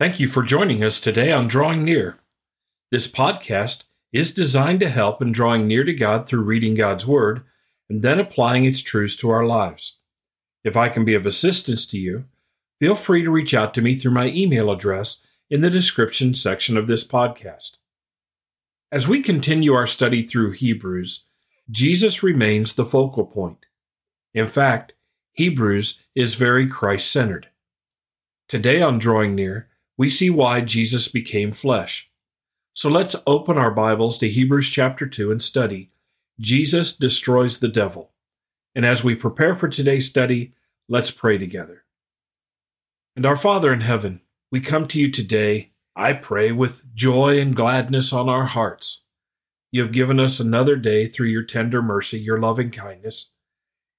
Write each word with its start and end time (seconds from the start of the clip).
Thank 0.00 0.18
you 0.18 0.28
for 0.28 0.42
joining 0.42 0.82
us 0.82 0.98
today 0.98 1.30
on 1.30 1.46
Drawing 1.46 1.84
Near. 1.84 2.16
This 2.90 3.06
podcast 3.06 3.82
is 4.14 4.32
designed 4.32 4.80
to 4.80 4.88
help 4.88 5.20
in 5.20 5.30
drawing 5.30 5.66
near 5.66 5.84
to 5.84 5.92
God 5.92 6.26
through 6.26 6.40
reading 6.40 6.74
God's 6.74 7.06
Word 7.06 7.42
and 7.90 8.00
then 8.00 8.18
applying 8.18 8.64
its 8.64 8.80
truths 8.80 9.14
to 9.16 9.28
our 9.28 9.44
lives. 9.44 9.98
If 10.64 10.74
I 10.74 10.88
can 10.88 11.04
be 11.04 11.12
of 11.14 11.26
assistance 11.26 11.86
to 11.88 11.98
you, 11.98 12.24
feel 12.78 12.96
free 12.96 13.22
to 13.22 13.30
reach 13.30 13.52
out 13.52 13.74
to 13.74 13.82
me 13.82 13.94
through 13.94 14.12
my 14.12 14.28
email 14.28 14.70
address 14.70 15.20
in 15.50 15.60
the 15.60 15.68
description 15.68 16.32
section 16.34 16.78
of 16.78 16.86
this 16.86 17.06
podcast. 17.06 17.72
As 18.90 19.06
we 19.06 19.20
continue 19.20 19.74
our 19.74 19.86
study 19.86 20.22
through 20.22 20.52
Hebrews, 20.52 21.26
Jesus 21.70 22.22
remains 22.22 22.74
the 22.74 22.86
focal 22.86 23.26
point. 23.26 23.66
In 24.32 24.48
fact, 24.48 24.94
Hebrews 25.32 26.00
is 26.14 26.36
very 26.36 26.66
Christ 26.66 27.12
centered. 27.12 27.48
Today 28.48 28.80
on 28.80 28.98
Drawing 28.98 29.34
Near, 29.34 29.66
we 30.00 30.08
see 30.08 30.30
why 30.30 30.62
Jesus 30.62 31.08
became 31.08 31.52
flesh. 31.52 32.10
So 32.72 32.88
let's 32.88 33.16
open 33.26 33.58
our 33.58 33.70
Bibles 33.70 34.16
to 34.16 34.30
Hebrews 34.30 34.70
chapter 34.70 35.06
2 35.06 35.30
and 35.30 35.42
study 35.42 35.90
Jesus 36.40 36.96
destroys 36.96 37.58
the 37.58 37.68
devil. 37.68 38.12
And 38.74 38.86
as 38.86 39.04
we 39.04 39.14
prepare 39.14 39.54
for 39.54 39.68
today's 39.68 40.08
study, 40.08 40.54
let's 40.88 41.10
pray 41.10 41.36
together. 41.36 41.84
And 43.14 43.26
our 43.26 43.36
Father 43.36 43.74
in 43.74 43.82
heaven, 43.82 44.22
we 44.50 44.62
come 44.62 44.88
to 44.88 44.98
you 44.98 45.12
today, 45.12 45.72
I 45.94 46.14
pray, 46.14 46.50
with 46.50 46.94
joy 46.94 47.38
and 47.38 47.54
gladness 47.54 48.10
on 48.10 48.26
our 48.26 48.46
hearts. 48.46 49.02
You 49.70 49.82
have 49.82 49.92
given 49.92 50.18
us 50.18 50.40
another 50.40 50.76
day 50.76 51.08
through 51.08 51.28
your 51.28 51.44
tender 51.44 51.82
mercy, 51.82 52.18
your 52.18 52.38
loving 52.38 52.70
kindness, 52.70 53.32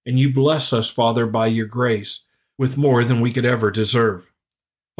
and 0.03 0.17
you 0.17 0.33
bless 0.33 0.73
us, 0.73 0.89
Father, 0.89 1.27
by 1.27 1.45
your 1.45 1.67
grace 1.67 2.23
with 2.57 2.75
more 2.75 3.03
than 3.03 3.21
we 3.21 3.31
could 3.31 3.45
ever 3.45 3.69
deserve. 3.69 4.30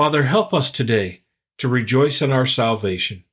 Father, 0.01 0.23
help 0.23 0.51
us 0.51 0.71
today 0.71 1.21
to 1.59 1.67
rejoice 1.67 2.23
in 2.23 2.31
our 2.31 2.47
salvation, 2.47 3.23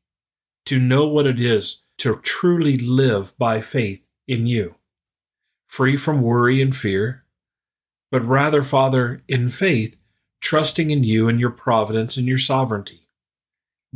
to 0.67 0.79
know 0.79 1.09
what 1.09 1.27
it 1.27 1.41
is 1.41 1.83
to 1.97 2.17
truly 2.17 2.77
live 2.77 3.35
by 3.39 3.63
faith 3.63 4.05
in 4.27 4.47
you, 4.47 4.75
free 5.67 5.97
from 5.97 6.21
worry 6.21 6.61
and 6.61 6.77
fear, 6.77 7.25
but 8.11 8.23
rather, 8.23 8.63
Father, 8.63 9.23
in 9.27 9.49
faith, 9.49 9.97
trusting 10.43 10.91
in 10.91 11.05
you 11.05 11.27
and 11.27 11.41
your 11.41 11.49
providence 11.49 12.19
and 12.19 12.27
your 12.27 12.37
sovereignty. 12.37 13.09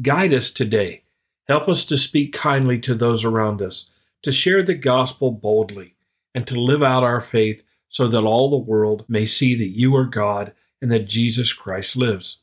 Guide 0.00 0.32
us 0.32 0.50
today. 0.50 1.04
Help 1.48 1.68
us 1.68 1.84
to 1.84 1.98
speak 1.98 2.32
kindly 2.32 2.78
to 2.78 2.94
those 2.94 3.22
around 3.22 3.60
us, 3.60 3.90
to 4.22 4.32
share 4.32 4.62
the 4.62 4.72
gospel 4.72 5.30
boldly, 5.30 5.94
and 6.34 6.46
to 6.46 6.58
live 6.58 6.82
out 6.82 7.04
our 7.04 7.20
faith 7.20 7.62
so 7.90 8.08
that 8.08 8.24
all 8.24 8.48
the 8.48 8.56
world 8.56 9.04
may 9.08 9.26
see 9.26 9.54
that 9.56 9.78
you 9.78 9.94
are 9.94 10.06
God 10.06 10.54
and 10.80 10.90
that 10.90 11.00
Jesus 11.00 11.52
Christ 11.52 11.96
lives. 11.96 12.38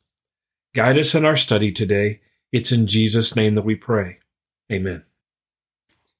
Guide 0.75 1.00
us 1.00 1.16
in 1.16 1.25
our 1.25 1.38
study 1.38 1.72
today. 1.72 2.22
It's 2.52 2.72
in 2.72 2.86
Jesus' 2.86 3.36
name 3.36 3.56
that 3.56 3.64
we 3.66 3.73
pray. 3.73 4.20
Amen. 4.72 5.03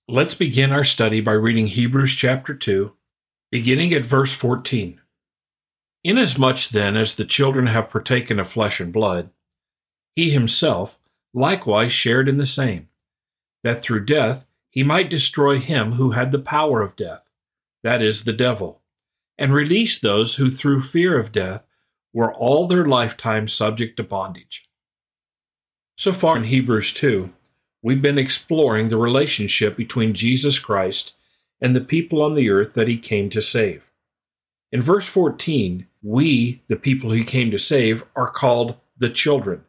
Let's 0.08 0.34
begin 0.34 0.72
our 0.72 0.84
study 0.84 1.22
by 1.22 1.34
reading 1.34 1.68
Hebrews 1.68 2.16
chapter 2.16 2.56
2, 2.56 2.94
beginning 3.52 3.94
at 3.94 4.08
verse 4.08 4.34
14. 4.34 5.02
Inasmuch 6.04 6.70
then 6.70 6.98
as 6.98 7.14
the 7.14 7.26
children 7.26 7.68
have 7.68 7.92
partaken 7.92 8.40
of 8.40 8.50
flesh 8.50 8.80
and 8.80 8.92
blood, 8.92 9.30
he 10.16 10.32
himself 10.32 10.98
likewise 11.32 11.92
shared 11.92 12.28
in 12.28 12.38
the 12.38 12.48
same, 12.48 12.90
that 13.64 13.84
through 13.84 14.06
death 14.06 14.48
he 14.72 14.82
might 14.82 15.12
destroy 15.12 15.60
him 15.60 15.92
who 15.92 16.12
had 16.12 16.32
the 16.32 16.40
power 16.40 16.82
of 16.82 16.96
death, 16.96 17.30
that 17.84 18.02
is, 18.02 18.24
the 18.24 18.34
devil, 18.34 18.82
and 19.38 19.54
release 19.54 20.00
those 20.00 20.36
who 20.36 20.50
through 20.50 20.82
fear 20.82 21.20
of 21.20 21.32
death 21.32 21.68
were 22.14 22.34
all 22.34 22.68
their 22.68 22.86
lifetime 22.86 23.48
subject 23.48 23.98
to 23.98 24.04
bondage. 24.04 24.68
So 25.98 26.14
far 26.14 26.38
in 26.38 26.46
Hebrews 26.46 26.94
2, 26.94 27.32
we've 27.82 28.02
been 28.02 28.18
exploring 28.18 28.88
the 28.88 28.98
relationship 28.98 29.76
between 29.76 30.14
Jesus 30.14 30.60
Christ 30.60 31.14
and 31.62 31.76
the 31.76 31.82
people 31.82 32.22
on 32.22 32.36
the 32.36 32.50
earth 32.50 32.74
that 32.74 32.88
he 32.88 32.98
came 32.98 33.30
to 33.32 33.42
save. 33.42 33.92
In 34.72 34.82
verse 34.82 35.08
14, 35.08 35.88
we, 36.02 36.62
the 36.68 36.78
people 36.78 37.12
he 37.12 37.24
came 37.24 37.52
to 37.52 37.58
save, 37.58 38.04
are 38.16 38.30
called 38.30 38.76
the 38.98 39.10
children. 39.10 39.66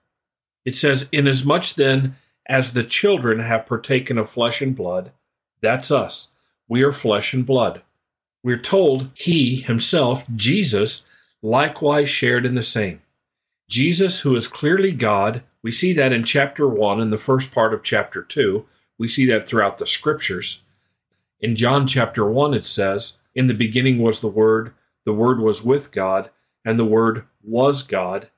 It 0.64 0.76
says, 0.76 1.08
Inasmuch 1.10 1.74
then 1.74 2.16
as 2.46 2.72
the 2.72 2.84
children 2.84 3.40
have 3.40 3.66
partaken 3.66 4.18
of 4.18 4.28
flesh 4.28 4.60
and 4.60 4.76
blood, 4.76 5.12
that's 5.60 5.90
us. 5.90 6.28
We 6.68 6.82
are 6.82 6.92
flesh 6.92 7.32
and 7.32 7.46
blood. 7.46 7.82
We're 8.42 8.58
told 8.58 9.10
he 9.14 9.56
himself, 9.56 10.24
Jesus, 10.34 11.04
likewise 11.42 12.08
shared 12.08 12.44
in 12.44 12.54
the 12.54 12.62
same. 12.62 13.02
Jesus, 13.68 14.20
who 14.20 14.34
is 14.34 14.48
clearly 14.48 14.92
God, 14.92 15.42
we 15.62 15.72
see 15.72 15.92
that 15.92 16.12
in 16.12 16.24
chapter 16.24 16.66
1 16.66 17.00
and 17.00 17.12
the 17.12 17.18
first 17.18 17.52
part 17.52 17.74
of 17.74 17.82
chapter 17.82 18.22
2. 18.22 18.64
We 18.98 19.08
see 19.08 19.26
that 19.26 19.46
throughout 19.46 19.78
the 19.78 19.86
scriptures. 19.86 20.62
In 21.40 21.56
John 21.56 21.86
chapter 21.86 22.28
1, 22.28 22.54
it 22.54 22.66
says, 22.66 23.18
In 23.34 23.46
the 23.46 23.54
beginning 23.54 23.98
was 23.98 24.20
the 24.20 24.28
Word, 24.28 24.74
the 25.04 25.12
Word 25.12 25.40
was 25.40 25.62
with 25.62 25.92
God, 25.92 26.30
and 26.64 26.78
the 26.78 26.84
Word 26.84 27.24
was 27.42 27.82
God. 27.82 28.28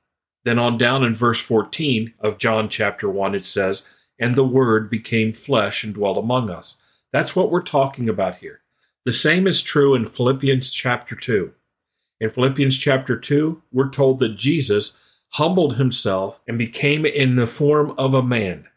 Then 0.45 0.59
on 0.59 0.79
down 0.79 1.05
in 1.05 1.15
verse 1.15 1.41
14 1.41 2.15
of 2.21 2.39
John 2.39 2.69
chapter 2.69 3.09
1, 3.09 3.35
it 3.35 3.47
says, 3.47 3.85
And 4.19 4.37
the 4.37 4.47
Word 4.47 4.91
became 4.91 5.33
flesh 5.33 5.83
and 5.83 5.95
dwelt 5.95 6.19
among 6.19 6.51
us. 6.51 6.77
That's 7.13 7.35
what 7.35 7.51
we're 7.51 7.63
talking 7.63 8.09
about 8.09 8.37
here. 8.37 8.61
The 9.05 9.13
same 9.13 9.47
is 9.47 9.63
true 9.63 9.95
in 9.95 10.09
Philippians 10.09 10.71
chapter 10.71 11.17
2. 11.17 11.53
In 12.23 12.31
Philippians 12.31 12.79
chapter 12.79 13.17
2, 13.17 13.63
we're 13.73 13.91
told 13.91 14.21
that 14.21 14.37
Jesus 14.37 14.97
humbled 15.31 15.75
himself 15.75 16.41
and 16.47 16.57
became 16.57 17.05
in 17.05 17.35
the 17.35 17.49
form 17.49 17.93
of 17.99 18.15
a 18.15 18.23
man. 18.23 18.69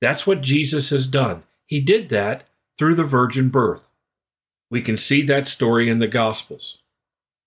That's 0.00 0.28
what 0.28 0.42
Jesus 0.42 0.90
has 0.90 1.08
done. 1.08 1.42
He 1.66 1.80
did 1.80 2.08
that 2.10 2.46
through 2.78 2.94
the 2.94 3.02
virgin 3.02 3.48
birth. 3.48 3.90
We 4.70 4.80
can 4.80 4.96
see 4.96 5.22
that 5.22 5.48
story 5.48 5.88
in 5.88 5.98
the 5.98 6.06
Gospels. 6.06 6.82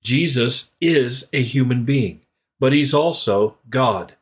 Jesus 0.04 0.70
is 0.82 1.30
a 1.32 1.42
human 1.42 1.86
being, 1.86 2.24
but 2.60 2.74
he's 2.74 2.94
also 2.94 3.56
God. 3.70 4.16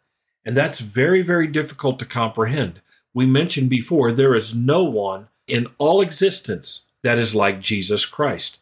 And 0.45 0.55
that's 0.55 0.79
very, 0.79 1.23
very 1.23 1.47
difficult 1.47 1.97
to 1.97 2.05
comprehend. 2.05 2.81
We 3.15 3.25
mentioned 3.25 3.71
before 3.71 4.11
there 4.11 4.35
is 4.35 4.53
no 4.53 4.83
one 4.83 5.29
in 5.47 5.65
all 5.79 6.01
existence 6.01 6.85
that 7.01 7.17
is 7.17 7.33
like 7.33 7.61
Jesus 7.61 8.05
Christ. 8.05 8.59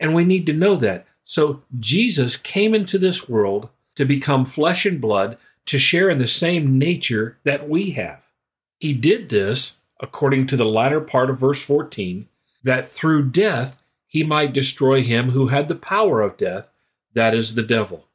And 0.00 0.14
we 0.14 0.24
need 0.24 0.46
to 0.46 0.54
know 0.54 0.76
that 0.76 1.06
so 1.28 1.64
Jesus 1.80 2.36
came 2.36 2.72
into 2.72 2.98
this 2.98 3.28
world 3.28 3.68
to 3.96 4.04
become 4.04 4.44
flesh 4.44 4.86
and 4.86 5.00
blood 5.00 5.36
to 5.66 5.76
share 5.76 6.08
in 6.08 6.18
the 6.18 6.28
same 6.28 6.78
nature 6.78 7.36
that 7.42 7.68
we 7.68 7.90
have. 7.90 8.28
He 8.78 8.92
did 8.92 9.28
this, 9.28 9.78
according 10.00 10.46
to 10.46 10.56
the 10.56 10.64
latter 10.64 11.00
part 11.00 11.28
of 11.28 11.40
verse 11.40 11.60
14, 11.60 12.28
that 12.62 12.88
through 12.88 13.30
death 13.30 13.82
he 14.06 14.22
might 14.22 14.52
destroy 14.52 15.02
him 15.02 15.30
who 15.30 15.48
had 15.48 15.66
the 15.66 15.74
power 15.74 16.22
of 16.22 16.36
death, 16.36 16.70
that 17.12 17.34
is 17.34 17.56
the 17.56 17.64
devil. 17.64 18.06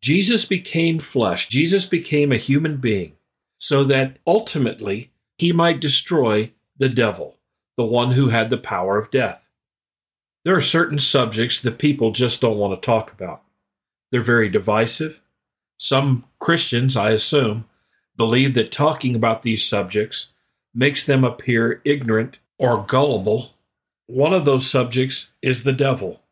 Jesus 0.00 0.44
became 0.44 0.98
flesh, 0.98 1.48
Jesus 1.48 1.86
became 1.86 2.32
a 2.32 2.38
human 2.38 2.78
being, 2.78 3.12
so 3.56 3.84
that 3.84 4.18
ultimately 4.26 5.12
he 5.38 5.52
might 5.52 5.78
destroy 5.78 6.50
the 6.76 6.88
devil, 6.88 7.36
the 7.76 7.84
one 7.84 8.12
who 8.12 8.30
had 8.30 8.50
the 8.50 8.58
power 8.58 8.98
of 8.98 9.12
death. 9.12 9.41
There 10.44 10.56
are 10.56 10.60
certain 10.60 10.98
subjects 10.98 11.60
that 11.60 11.78
people 11.78 12.10
just 12.10 12.40
don't 12.40 12.58
want 12.58 12.80
to 12.80 12.84
talk 12.84 13.12
about. 13.12 13.42
They're 14.10 14.20
very 14.20 14.48
divisive. 14.48 15.20
Some 15.78 16.24
Christians, 16.40 16.96
I 16.96 17.10
assume, 17.10 17.66
believe 18.16 18.54
that 18.54 18.72
talking 18.72 19.14
about 19.14 19.42
these 19.42 19.64
subjects 19.64 20.32
makes 20.74 21.04
them 21.04 21.22
appear 21.22 21.80
ignorant 21.84 22.38
or 22.58 22.84
gullible. 22.84 23.54
One 24.06 24.34
of 24.34 24.44
those 24.44 24.68
subjects 24.68 25.30
is 25.42 25.62
the 25.62 25.72
devil. 25.72 26.22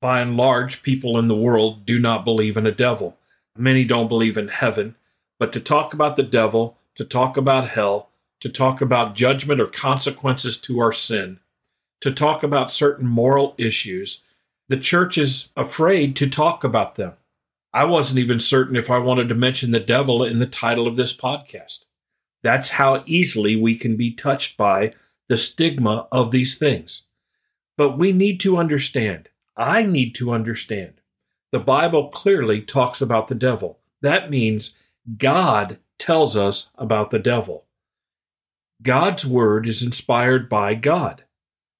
By 0.00 0.20
and 0.20 0.36
large, 0.36 0.82
people 0.82 1.18
in 1.18 1.28
the 1.28 1.36
world 1.36 1.86
do 1.86 1.98
not 1.98 2.24
believe 2.24 2.56
in 2.56 2.66
a 2.66 2.72
devil. 2.72 3.16
Many 3.56 3.84
don't 3.84 4.08
believe 4.08 4.36
in 4.36 4.48
heaven. 4.48 4.94
But 5.38 5.52
to 5.54 5.60
talk 5.60 5.94
about 5.94 6.16
the 6.16 6.22
devil, 6.22 6.78
to 6.96 7.04
talk 7.04 7.36
about 7.36 7.70
hell, 7.70 8.10
to 8.40 8.48
talk 8.48 8.80
about 8.80 9.16
judgment 9.16 9.60
or 9.60 9.66
consequences 9.66 10.56
to 10.58 10.80
our 10.80 10.92
sin, 10.92 11.40
to 12.00 12.12
talk 12.12 12.42
about 12.42 12.72
certain 12.72 13.06
moral 13.06 13.54
issues, 13.58 14.22
the 14.68 14.76
church 14.76 15.18
is 15.18 15.50
afraid 15.56 16.14
to 16.16 16.28
talk 16.28 16.62
about 16.62 16.96
them. 16.96 17.14
I 17.72 17.84
wasn't 17.84 18.18
even 18.18 18.40
certain 18.40 18.76
if 18.76 18.90
I 18.90 18.98
wanted 18.98 19.28
to 19.28 19.34
mention 19.34 19.70
the 19.70 19.80
devil 19.80 20.24
in 20.24 20.38
the 20.38 20.46
title 20.46 20.86
of 20.86 20.96
this 20.96 21.16
podcast. 21.16 21.84
That's 22.42 22.70
how 22.70 23.02
easily 23.06 23.56
we 23.56 23.76
can 23.76 23.96
be 23.96 24.12
touched 24.12 24.56
by 24.56 24.92
the 25.28 25.38
stigma 25.38 26.08
of 26.10 26.30
these 26.30 26.56
things. 26.56 27.04
But 27.76 27.98
we 27.98 28.12
need 28.12 28.40
to 28.40 28.56
understand. 28.56 29.28
I 29.56 29.82
need 29.84 30.14
to 30.16 30.32
understand. 30.32 31.00
The 31.52 31.60
Bible 31.60 32.08
clearly 32.08 32.62
talks 32.62 33.00
about 33.00 33.28
the 33.28 33.34
devil. 33.34 33.78
That 34.02 34.30
means 34.30 34.76
God 35.16 35.78
tells 35.98 36.36
us 36.36 36.70
about 36.76 37.10
the 37.10 37.18
devil. 37.18 37.66
God's 38.82 39.26
word 39.26 39.66
is 39.66 39.82
inspired 39.82 40.48
by 40.48 40.74
God. 40.74 41.24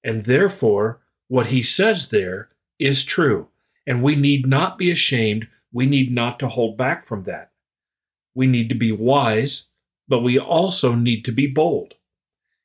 And 0.03 0.25
therefore, 0.25 1.01
what 1.27 1.47
he 1.47 1.63
says 1.63 2.09
there 2.09 2.49
is 2.77 3.03
true. 3.03 3.47
And 3.85 4.03
we 4.03 4.15
need 4.15 4.47
not 4.47 4.77
be 4.77 4.91
ashamed. 4.91 5.47
We 5.71 5.85
need 5.85 6.11
not 6.11 6.39
to 6.39 6.47
hold 6.47 6.77
back 6.77 7.05
from 7.05 7.23
that. 7.23 7.51
We 8.33 8.47
need 8.47 8.69
to 8.69 8.75
be 8.75 8.91
wise, 8.91 9.67
but 10.07 10.21
we 10.21 10.39
also 10.39 10.93
need 10.93 11.25
to 11.25 11.31
be 11.31 11.47
bold. 11.47 11.95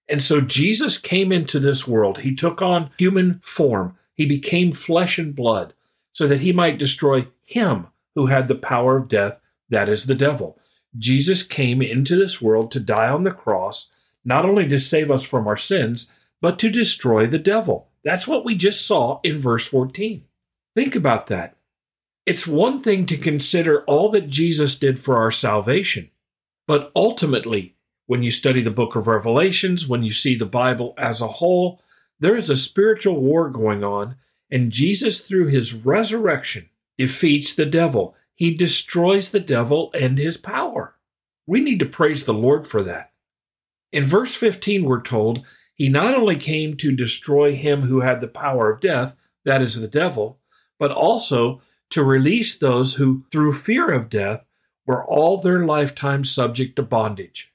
And 0.08 0.22
so 0.22 0.40
Jesus 0.40 0.98
came 0.98 1.32
into 1.32 1.58
this 1.58 1.88
world. 1.88 2.18
He 2.20 2.34
took 2.34 2.60
on 2.60 2.90
human 2.98 3.40
form. 3.42 3.96
He 4.14 4.26
became 4.26 4.72
flesh 4.72 5.18
and 5.18 5.34
blood 5.34 5.74
so 6.12 6.26
that 6.26 6.40
he 6.40 6.52
might 6.52 6.78
destroy 6.78 7.26
him 7.44 7.88
who 8.14 8.26
had 8.26 8.48
the 8.48 8.54
power 8.54 8.96
of 8.96 9.08
death, 9.08 9.40
that 9.68 9.88
is 9.88 10.06
the 10.06 10.14
devil. 10.14 10.58
Jesus 10.96 11.42
came 11.42 11.82
into 11.82 12.16
this 12.16 12.40
world 12.40 12.70
to 12.70 12.80
die 12.80 13.08
on 13.08 13.24
the 13.24 13.32
cross, 13.32 13.90
not 14.24 14.44
only 14.44 14.68
to 14.68 14.78
save 14.78 15.10
us 15.10 15.24
from 15.24 15.48
our 15.48 15.56
sins, 15.56 16.10
but 16.44 16.58
to 16.58 16.68
destroy 16.68 17.26
the 17.26 17.38
devil. 17.38 17.88
That's 18.04 18.28
what 18.28 18.44
we 18.44 18.54
just 18.54 18.86
saw 18.86 19.18
in 19.24 19.38
verse 19.38 19.66
14. 19.66 20.24
Think 20.76 20.94
about 20.94 21.28
that. 21.28 21.56
It's 22.26 22.46
one 22.46 22.82
thing 22.82 23.06
to 23.06 23.16
consider 23.16 23.82
all 23.84 24.10
that 24.10 24.28
Jesus 24.28 24.78
did 24.78 25.00
for 25.00 25.16
our 25.16 25.30
salvation, 25.30 26.10
but 26.66 26.92
ultimately, 26.94 27.76
when 28.04 28.22
you 28.22 28.30
study 28.30 28.60
the 28.60 28.70
book 28.70 28.94
of 28.94 29.06
Revelations, 29.06 29.88
when 29.88 30.02
you 30.02 30.12
see 30.12 30.34
the 30.34 30.44
Bible 30.44 30.92
as 30.98 31.22
a 31.22 31.28
whole, 31.28 31.80
there 32.20 32.36
is 32.36 32.50
a 32.50 32.58
spiritual 32.58 33.22
war 33.22 33.48
going 33.48 33.82
on, 33.82 34.16
and 34.50 34.70
Jesus, 34.70 35.22
through 35.22 35.46
his 35.46 35.72
resurrection, 35.72 36.68
defeats 36.98 37.54
the 37.54 37.64
devil. 37.64 38.14
He 38.34 38.54
destroys 38.54 39.30
the 39.30 39.40
devil 39.40 39.90
and 39.98 40.18
his 40.18 40.36
power. 40.36 40.94
We 41.46 41.62
need 41.62 41.78
to 41.78 41.86
praise 41.86 42.26
the 42.26 42.34
Lord 42.34 42.66
for 42.66 42.82
that. 42.82 43.12
In 43.92 44.04
verse 44.04 44.34
15, 44.34 44.84
we're 44.84 45.00
told 45.00 45.42
he 45.74 45.88
not 45.88 46.14
only 46.14 46.36
came 46.36 46.76
to 46.76 46.92
destroy 46.92 47.54
him 47.54 47.82
who 47.82 48.00
had 48.00 48.20
the 48.20 48.28
power 48.28 48.70
of 48.70 48.80
death, 48.80 49.16
that 49.44 49.60
is 49.60 49.80
the 49.80 49.88
devil, 49.88 50.38
but 50.78 50.90
also 50.90 51.60
to 51.90 52.02
release 52.02 52.56
those 52.56 52.94
who, 52.94 53.24
through 53.30 53.52
fear 53.52 53.90
of 53.90 54.08
death, 54.08 54.44
were 54.86 55.04
all 55.04 55.38
their 55.38 55.60
lifetime 55.60 56.24
subject 56.24 56.76
to 56.76 56.82
bondage. 56.82 57.52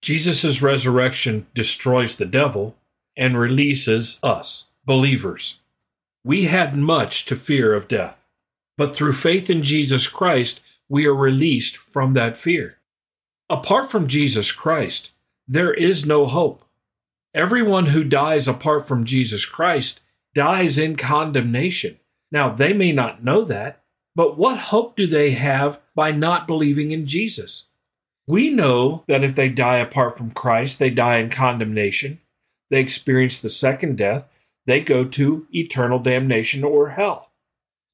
Jesus' 0.00 0.62
resurrection 0.62 1.46
destroys 1.54 2.16
the 2.16 2.26
devil 2.26 2.76
and 3.16 3.38
releases 3.38 4.18
us, 4.22 4.68
believers. 4.84 5.58
We 6.24 6.44
had 6.44 6.76
much 6.76 7.24
to 7.26 7.36
fear 7.36 7.74
of 7.74 7.88
death. 7.88 8.16
But 8.76 8.94
through 8.94 9.14
faith 9.14 9.50
in 9.50 9.64
Jesus 9.64 10.06
Christ, 10.06 10.60
we 10.88 11.06
are 11.06 11.14
released 11.14 11.76
from 11.76 12.14
that 12.14 12.36
fear. 12.36 12.78
Apart 13.50 13.90
from 13.90 14.06
Jesus 14.06 14.52
Christ, 14.52 15.10
there 15.48 15.74
is 15.74 16.06
no 16.06 16.26
hope. 16.26 16.64
Everyone 17.38 17.86
who 17.86 18.04
dies 18.04 18.46
apart 18.46 18.86
from 18.86 19.06
Jesus 19.06 19.46
Christ 19.46 20.00
dies 20.34 20.76
in 20.76 20.96
condemnation. 20.96 21.98
Now, 22.30 22.50
they 22.50 22.74
may 22.74 22.92
not 22.92 23.24
know 23.24 23.44
that, 23.44 23.82
but 24.14 24.36
what 24.36 24.58
hope 24.58 24.96
do 24.96 25.06
they 25.06 25.30
have 25.30 25.80
by 25.94 26.12
not 26.12 26.46
believing 26.46 26.90
in 26.90 27.06
Jesus? 27.06 27.68
We 28.26 28.50
know 28.50 29.04
that 29.08 29.24
if 29.24 29.34
they 29.34 29.48
die 29.48 29.78
apart 29.78 30.18
from 30.18 30.32
Christ, 30.32 30.78
they 30.78 30.90
die 30.90 31.16
in 31.16 31.30
condemnation. 31.30 32.20
They 32.68 32.80
experience 32.80 33.38
the 33.38 33.48
second 33.48 33.96
death. 33.96 34.26
They 34.66 34.82
go 34.82 35.04
to 35.04 35.46
eternal 35.50 35.98
damnation 35.98 36.62
or 36.62 36.90
hell 36.90 37.28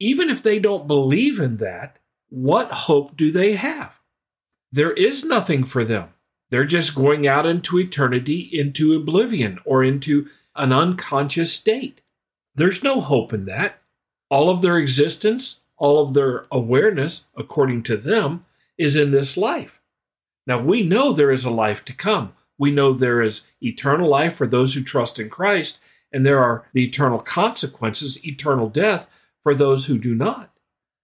even 0.00 0.30
if 0.30 0.42
they 0.42 0.58
don't 0.58 0.86
believe 0.86 1.38
in 1.38 1.58
that, 1.58 1.98
what 2.28 2.70
hope 2.70 3.16
do 3.16 3.30
they 3.30 3.54
have? 3.54 4.00
There 4.72 4.92
is 4.92 5.24
nothing 5.24 5.64
for 5.64 5.84
them. 5.84 6.13
They're 6.54 6.64
just 6.64 6.94
going 6.94 7.26
out 7.26 7.46
into 7.46 7.80
eternity, 7.80 8.48
into 8.52 8.94
oblivion, 8.94 9.58
or 9.64 9.82
into 9.82 10.28
an 10.54 10.72
unconscious 10.72 11.52
state. 11.52 12.00
There's 12.54 12.80
no 12.80 13.00
hope 13.00 13.32
in 13.32 13.46
that. 13.46 13.82
All 14.30 14.48
of 14.48 14.62
their 14.62 14.78
existence, 14.78 15.62
all 15.78 16.00
of 16.00 16.14
their 16.14 16.44
awareness, 16.52 17.24
according 17.36 17.82
to 17.82 17.96
them, 17.96 18.46
is 18.78 18.94
in 18.94 19.10
this 19.10 19.36
life. 19.36 19.80
Now, 20.46 20.60
we 20.60 20.84
know 20.84 21.12
there 21.12 21.32
is 21.32 21.44
a 21.44 21.50
life 21.50 21.84
to 21.86 21.92
come. 21.92 22.34
We 22.56 22.70
know 22.70 22.92
there 22.92 23.20
is 23.20 23.44
eternal 23.60 24.08
life 24.08 24.36
for 24.36 24.46
those 24.46 24.74
who 24.74 24.84
trust 24.84 25.18
in 25.18 25.30
Christ, 25.30 25.80
and 26.12 26.24
there 26.24 26.38
are 26.38 26.68
the 26.72 26.84
eternal 26.84 27.18
consequences, 27.18 28.24
eternal 28.24 28.68
death 28.68 29.08
for 29.42 29.56
those 29.56 29.86
who 29.86 29.98
do 29.98 30.14
not. 30.14 30.52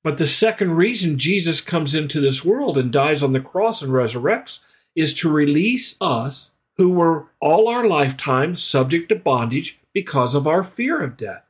But 0.05 0.17
the 0.17 0.29
second 0.29 0.77
reason 0.77 1.19
Jesus 1.19 1.61
comes 1.61 1.93
into 1.93 2.21
this 2.21 2.45
world 2.45 2.79
and 2.79 2.93
dies 2.93 3.21
on 3.21 3.33
the 3.33 3.41
cross 3.41 3.83
and 3.83 3.91
resurrects 3.91 4.61
is 4.95 5.15
to 5.15 5.31
release 5.31 5.97
us 6.01 6.51
who 6.77 6.89
were 6.89 7.27
all 7.41 7.69
our 7.69 7.85
lifetime 7.85 8.57
subject 8.57 9.09
to 9.11 9.17
bondage 9.17 9.81
because 9.93 10.35
of 10.35 10.47
our 10.47 10.65
fear 10.65 11.03
of 11.03 11.17
death. 11.17 11.45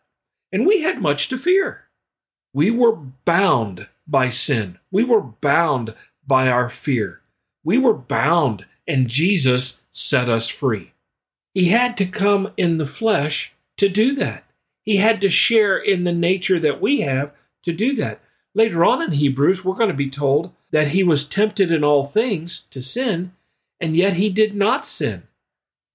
And 0.52 0.66
we 0.66 0.82
had 0.82 1.00
much 1.00 1.28
to 1.28 1.38
fear. 1.38 1.84
We 2.52 2.70
were 2.70 2.96
bound 2.96 3.86
by 4.06 4.28
sin. 4.28 4.78
We 4.90 5.04
were 5.04 5.20
bound 5.20 5.94
by 6.26 6.48
our 6.48 6.68
fear. 6.68 7.20
We 7.62 7.78
were 7.78 7.94
bound, 7.94 8.66
and 8.88 9.08
Jesus 9.08 9.80
set 9.92 10.28
us 10.28 10.48
free. 10.48 10.92
He 11.54 11.68
had 11.68 11.96
to 11.98 12.06
come 12.06 12.52
in 12.56 12.78
the 12.78 12.86
flesh 12.86 13.52
to 13.76 13.88
do 13.88 14.14
that. 14.16 14.44
He 14.82 14.96
had 14.96 15.20
to 15.20 15.28
share 15.28 15.78
in 15.78 16.04
the 16.04 16.12
nature 16.12 16.58
that 16.58 16.80
we 16.80 17.02
have 17.02 17.32
to 17.62 17.72
do 17.72 17.94
that. 17.96 18.20
Later 18.54 18.84
on 18.84 19.02
in 19.02 19.12
Hebrews, 19.12 19.64
we're 19.64 19.74
going 19.74 19.90
to 19.90 19.94
be 19.94 20.10
told 20.10 20.52
that 20.72 20.88
he 20.88 21.02
was 21.02 21.28
tempted 21.28 21.70
in 21.70 21.84
all 21.84 22.04
things 22.04 22.62
to 22.70 22.80
sin, 22.82 23.32
and 23.80 23.96
yet 23.96 24.14
he 24.14 24.28
did 24.28 24.54
not 24.54 24.86
sin. 24.86 25.24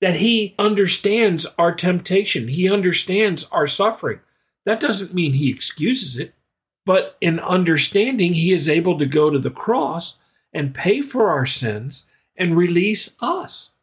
That 0.01 0.17
he 0.17 0.55
understands 0.57 1.45
our 1.57 1.73
temptation, 1.73 2.47
he 2.47 2.69
understands 2.69 3.47
our 3.51 3.67
suffering. 3.67 4.19
That 4.65 4.79
doesn't 4.79 5.13
mean 5.13 5.33
he 5.33 5.49
excuses 5.49 6.17
it, 6.17 6.33
but 6.85 7.17
in 7.21 7.39
understanding, 7.39 8.33
he 8.33 8.53
is 8.53 8.69
able 8.69 8.97
to 8.99 9.05
go 9.05 9.29
to 9.29 9.39
the 9.39 9.51
cross 9.51 10.17
and 10.53 10.73
pay 10.73 11.01
for 11.01 11.29
our 11.29 11.45
sins 11.45 12.05
and 12.37 12.57
release 12.57 13.15
us. 13.21 13.73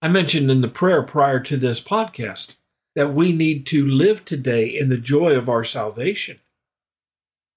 I 0.00 0.08
mentioned 0.08 0.50
in 0.50 0.60
the 0.60 0.68
prayer 0.68 1.02
prior 1.02 1.40
to 1.40 1.56
this 1.56 1.80
podcast 1.80 2.56
that 2.94 3.14
we 3.14 3.32
need 3.32 3.66
to 3.66 3.86
live 3.86 4.24
today 4.24 4.66
in 4.66 4.88
the 4.88 4.98
joy 4.98 5.34
of 5.34 5.48
our 5.48 5.64
salvation. 5.64 6.40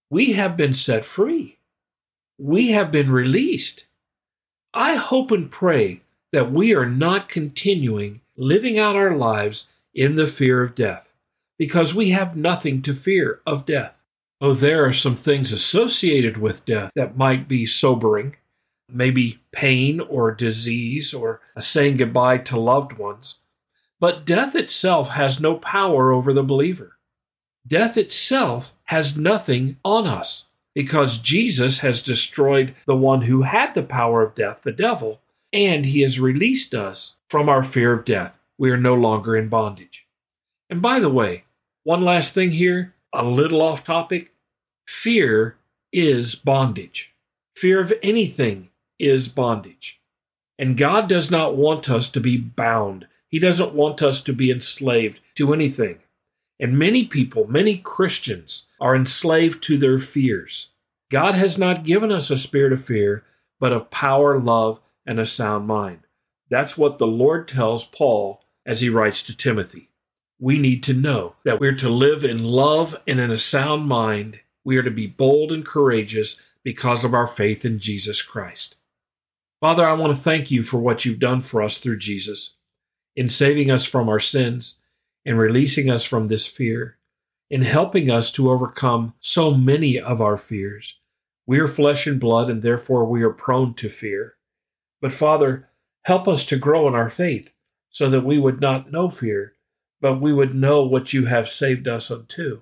We 0.10 0.34
have 0.34 0.56
been 0.56 0.74
set 0.74 1.06
free. 1.06 1.58
We 2.38 2.70
have 2.70 2.92
been 2.92 3.12
released. 3.12 3.88
I 4.74 4.96
hope 4.96 5.32
and 5.32 5.52
pray 5.52 6.02
that 6.32 6.52
we 6.52 6.74
are 6.76 6.86
not 6.86 7.30
continuing 7.30 8.22
living 8.38 8.78
out 8.78 8.96
our 8.96 9.12
lives 9.12 9.68
in 9.94 10.16
the 10.16 10.28
fear 10.28 10.62
of 10.62 10.76
death 10.76 11.14
because 11.58 11.96
we 11.96 12.12
have 12.12 12.38
nothing 12.38 12.82
to 12.84 12.94
fear 12.94 13.42
of 13.46 13.66
death. 13.66 13.94
Oh, 14.40 14.54
there 14.54 14.86
are 14.86 14.94
some 14.94 15.16
things 15.16 15.52
associated 15.52 16.38
with 16.38 16.66
death 16.66 16.92
that 16.96 17.18
might 17.18 17.48
be 17.48 17.66
sobering, 17.66 18.36
maybe 18.88 19.40
pain 19.52 20.00
or 20.00 20.32
disease 20.32 21.14
or 21.14 21.42
saying 21.60 21.98
goodbye 21.98 22.38
to 22.40 22.60
loved 22.60 22.94
ones. 22.94 23.40
But 24.00 24.26
death 24.26 24.56
itself 24.56 25.10
has 25.10 25.40
no 25.40 25.56
power 25.56 26.12
over 26.12 26.32
the 26.32 26.44
believer. 26.44 26.98
Death 27.66 27.98
itself 27.98 28.74
has 28.88 29.18
nothing 29.18 29.78
on 29.84 30.08
us 30.08 30.48
because 30.74 31.18
Jesus 31.18 31.80
has 31.80 32.02
destroyed 32.02 32.76
the 32.86 32.96
one 32.96 33.24
who 33.24 33.44
had 33.44 33.74
the 33.74 33.84
power 33.84 34.22
of 34.22 34.36
death, 34.36 34.62
the 34.64 34.72
devil, 34.72 35.22
and 35.52 35.86
he 35.86 36.02
has 36.02 36.20
released 36.20 36.74
us 36.74 37.18
from 37.30 37.50
our 37.50 37.64
fear 37.64 37.94
of 37.94 38.06
death. 38.06 38.38
We 38.58 38.72
are 38.72 38.78
no 38.78 38.94
longer 38.94 39.36
in 39.36 39.50
bondage. 39.50 40.06
And 40.70 40.82
by 40.82 41.00
the 41.00 41.10
way, 41.10 41.46
one 41.84 42.04
last 42.04 42.34
thing 42.34 42.52
here, 42.52 42.94
a 43.14 43.26
little 43.26 43.62
off 43.62 43.84
topic. 43.84 44.32
Fear 44.88 45.58
is 45.92 46.36
bondage. 46.36 47.12
Fear 47.56 47.80
of 47.80 47.94
anything 48.04 48.70
is 49.00 49.28
bondage. 49.28 50.00
And 50.60 50.78
God 50.78 51.08
does 51.08 51.32
not 51.32 51.56
want 51.56 51.90
us 51.90 52.10
to 52.10 52.20
be 52.20 52.38
bound 52.38 53.08
he 53.28 53.40
doesn't 53.40 53.74
want 53.74 54.02
us 54.02 54.22
to 54.22 54.34
be 54.34 54.52
enslaved 54.52 55.20
to 55.36 55.54
anything. 55.54 56.00
And 56.60 56.78
many 56.78 57.06
people, 57.06 57.48
many 57.48 57.78
Christians, 57.78 58.68
are 58.80 58.96
enslaved 58.96 59.64
to 59.64 59.78
their 59.78 60.00
fears. 60.00 60.70
God 61.10 61.36
has 61.36 61.58
not 61.58 61.86
given 61.86 62.12
us 62.12 62.30
a 62.30 62.38
spirit 62.38 62.74
of 62.74 62.84
fear, 62.84 63.24
but 63.60 63.72
of 63.72 63.92
power, 63.92 64.40
love, 64.40 64.80
and 65.06 65.20
a 65.20 65.26
sound 65.26 65.68
mind. 65.68 66.02
That's 66.50 66.78
what 66.78 66.98
the 66.98 67.08
Lord 67.08 67.48
tells 67.48 67.86
Paul 67.86 68.42
as 68.66 68.82
he 68.82 68.90
writes 68.90 69.24
to 69.24 69.38
Timothy. 69.38 69.90
We 70.40 70.60
need 70.60 70.84
to 70.84 70.94
know 70.94 71.36
that 71.46 71.60
we're 71.60 71.76
to 71.76 71.90
live 71.90 72.24
in 72.24 72.44
love 72.44 72.96
and 73.08 73.20
in 73.20 73.32
a 73.32 73.40
sound 73.40 73.88
mind. 73.88 74.40
We 74.64 74.78
are 74.78 74.84
to 74.84 74.92
be 74.92 75.08
bold 75.08 75.52
and 75.52 75.66
courageous 75.66 76.40
because 76.64 77.04
of 77.04 77.14
our 77.14 77.28
faith 77.28 77.64
in 77.66 77.80
Jesus 77.80 78.22
Christ. 78.22 78.76
Father, 79.60 79.86
I 79.86 79.94
want 79.94 80.16
to 80.16 80.22
thank 80.22 80.52
you 80.52 80.62
for 80.64 80.78
what 80.78 81.06
you've 81.06 81.20
done 81.20 81.42
for 81.42 81.64
us 81.64 81.80
through 81.80 81.98
Jesus 81.98 82.56
in 83.16 83.30
saving 83.30 83.72
us 83.72 83.84
from 83.84 84.08
our 84.08 84.20
sins, 84.20 84.78
in 85.28 85.36
releasing 85.36 85.90
us 85.90 86.06
from 86.06 86.30
this 86.30 86.48
fear, 86.48 86.98
in 87.50 87.62
helping 87.62 88.10
us 88.10 88.32
to 88.32 88.50
overcome 88.50 89.14
so 89.20 89.54
many 89.54 90.00
of 90.00 90.22
our 90.22 90.38
fears. 90.38 90.96
We 91.46 91.60
are 91.60 91.68
flesh 91.68 92.08
and 92.08 92.18
blood, 92.18 92.50
and 92.50 92.62
therefore 92.62 93.04
we 93.04 93.22
are 93.24 93.34
prone 93.34 93.74
to 93.74 93.90
fear. 93.90 94.36
But 95.02 95.12
Father, 95.12 95.68
help 96.04 96.30
us 96.30 96.46
to 96.46 96.56
grow 96.56 96.88
in 96.88 96.96
our 96.96 97.10
faith 97.10 97.52
so 97.90 98.10
that 98.10 98.24
we 98.24 98.40
would 98.40 98.62
not 98.62 98.90
know 98.90 99.10
fear, 99.10 99.56
but 100.00 100.22
we 100.22 100.32
would 100.32 100.56
know 100.56 100.84
what 100.84 101.12
you 101.12 101.26
have 101.26 101.50
saved 101.50 101.90
us 101.90 102.10
unto. 102.10 102.62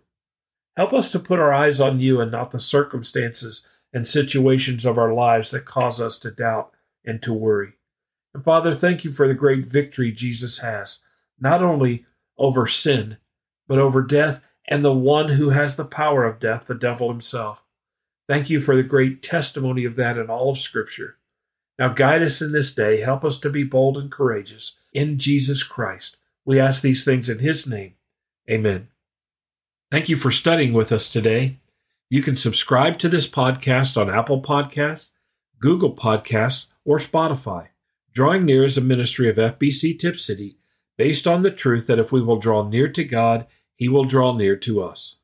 Help 0.76 0.92
us 0.92 1.12
to 1.12 1.20
put 1.20 1.38
our 1.38 1.54
eyes 1.54 1.80
on 1.80 2.00
you 2.00 2.20
and 2.20 2.32
not 2.32 2.50
the 2.50 2.60
circumstances 2.60 3.68
and 3.94 4.08
situations 4.08 4.88
of 4.88 4.98
our 4.98 5.14
lives 5.14 5.52
that 5.52 5.66
cause 5.66 6.02
us 6.02 6.18
to 6.18 6.32
doubt 6.32 6.74
and 7.06 7.22
to 7.22 7.32
worry. 7.32 7.74
And 8.34 8.44
Father, 8.44 8.74
thank 8.74 9.04
you 9.04 9.12
for 9.12 9.28
the 9.28 9.36
great 9.36 9.68
victory 9.68 10.12
Jesus 10.12 10.58
has, 10.60 11.04
not 11.40 11.62
only 11.62 12.08
over 12.38 12.68
sin, 12.68 13.18
but 13.68 13.80
over 13.80 14.02
death 14.02 14.44
and 14.68 14.84
the 14.84 14.94
one 14.94 15.30
who 15.30 15.50
has 15.50 15.76
the 15.76 15.86
power 15.86 16.24
of 16.24 16.40
death, 16.40 16.66
the 16.66 16.76
devil 16.76 17.10
himself. 17.10 17.64
Thank 18.28 18.50
you 18.50 18.60
for 18.60 18.76
the 18.76 18.84
great 18.84 19.22
testimony 19.22 19.86
of 19.86 19.96
that 19.98 20.18
in 20.18 20.30
all 20.30 20.50
of 20.50 20.58
Scripture. 20.58 21.18
Now 21.78 21.90
guide 21.90 22.24
us 22.24 22.42
in 22.42 22.52
this 22.52 22.74
day. 22.74 23.02
Help 23.02 23.24
us 23.24 23.38
to 23.40 23.50
be 23.50 23.64
bold 23.64 23.98
and 23.98 24.12
courageous 24.12 24.78
in 24.94 25.20
Jesus 25.20 25.62
Christ. 25.62 26.18
We 26.44 26.60
ask 26.60 26.82
these 26.82 27.04
things 27.04 27.30
in 27.30 27.40
His 27.40 27.68
name. 27.68 27.96
Amen. 28.50 28.88
Thank 29.92 30.10
you 30.10 30.16
for 30.16 30.32
studying 30.32 30.74
with 30.74 30.92
us 30.92 31.10
today. 31.10 31.60
You 32.10 32.22
can 32.22 32.36
subscribe 32.36 32.98
to 33.00 33.10
this 33.10 33.28
podcast 33.28 34.00
on 34.00 34.10
Apple 34.10 34.42
Podcasts, 34.42 35.10
Google 35.60 35.96
Podcasts, 35.96 36.68
or 36.84 36.98
Spotify. 36.98 37.68
Drawing 38.14 38.46
Near 38.46 38.64
is 38.64 38.78
a 38.78 38.82
ministry 38.82 39.30
of 39.30 39.36
FBC 39.36 40.00
Tipp 40.00 40.18
City 40.18 40.58
based 40.98 41.28
on 41.28 41.42
the 41.42 41.52
truth 41.52 41.88
that 41.88 42.00
if 42.00 42.12
we 42.12 42.22
will 42.22 42.38
draw 42.38 42.68
near 42.68 42.88
to 42.90 43.04
God, 43.04 43.48
He 43.76 43.90
will 43.90 44.06
draw 44.06 44.34
near 44.36 44.56
to 44.58 44.82
us. 44.82 45.18